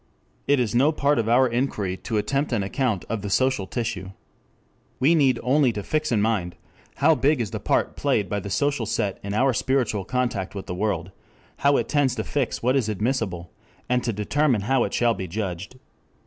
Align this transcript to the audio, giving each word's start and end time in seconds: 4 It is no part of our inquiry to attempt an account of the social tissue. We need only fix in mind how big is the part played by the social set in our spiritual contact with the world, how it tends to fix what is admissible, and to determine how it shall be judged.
4 0.47 0.53
It 0.55 0.59
is 0.59 0.73
no 0.73 0.91
part 0.91 1.19
of 1.19 1.29
our 1.29 1.47
inquiry 1.47 1.95
to 1.95 2.17
attempt 2.17 2.51
an 2.51 2.63
account 2.63 3.05
of 3.07 3.21
the 3.21 3.29
social 3.29 3.67
tissue. 3.67 4.09
We 4.99 5.13
need 5.13 5.39
only 5.43 5.71
fix 5.71 6.11
in 6.11 6.23
mind 6.23 6.55
how 6.95 7.13
big 7.13 7.39
is 7.39 7.51
the 7.51 7.59
part 7.59 7.95
played 7.95 8.27
by 8.27 8.39
the 8.39 8.49
social 8.49 8.87
set 8.87 9.19
in 9.21 9.35
our 9.35 9.53
spiritual 9.53 10.03
contact 10.03 10.55
with 10.55 10.65
the 10.65 10.73
world, 10.73 11.11
how 11.57 11.77
it 11.77 11.87
tends 11.87 12.15
to 12.15 12.23
fix 12.23 12.63
what 12.63 12.75
is 12.75 12.89
admissible, 12.89 13.51
and 13.87 14.03
to 14.03 14.11
determine 14.11 14.61
how 14.61 14.85
it 14.85 14.93
shall 14.95 15.13
be 15.13 15.27
judged. 15.27 15.77